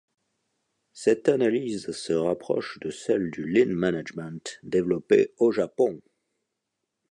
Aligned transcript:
Cette 0.93 1.29
analyse 1.29 1.91
se 1.91 2.13
rapproche 2.13 2.79
de 2.79 2.89
celle 2.89 3.29
du 3.29 3.45
lean 3.45 3.69
management 3.71 4.57
développée 4.63 5.31
au 5.37 5.51
Japon. 5.51 6.01